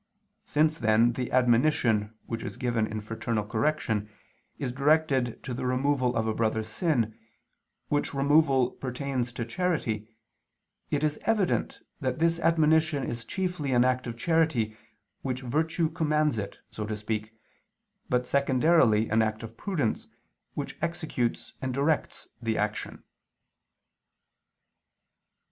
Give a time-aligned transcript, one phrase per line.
[0.45, 4.09] Since, then, the admonition which is given in fraternal correction
[4.57, 7.15] is directed to the removal of a brother's sin,
[7.87, 10.07] which removal pertains to charity,
[10.89, 14.75] it is evident that this admonition is chiefly an act of charity,
[15.21, 17.35] which virtue commands it, so to speak,
[18.09, 20.07] but secondarily an act of prudence,
[20.55, 23.03] which executes and directs the action.